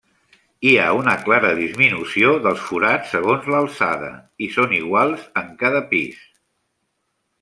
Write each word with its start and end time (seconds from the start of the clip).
Hi 0.67 0.69
ha 0.77 0.85
una 0.99 1.11
clara 1.25 1.51
disminució 1.59 2.31
dels 2.47 2.63
forats 2.69 3.13
segons 3.17 3.45
l'alçada, 3.55 4.09
i 4.47 4.49
són 4.57 4.75
iguals 4.79 5.29
en 5.43 5.53
cada 5.63 5.83
pis. 5.93 6.25